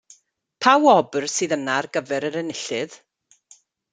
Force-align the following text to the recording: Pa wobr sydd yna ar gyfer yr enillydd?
Pa 0.61 0.71
wobr 0.83 1.25
sydd 1.35 1.53
yna 1.57 1.75
ar 1.81 1.89
gyfer 1.97 2.27
yr 2.31 2.37
enillydd? 2.43 2.97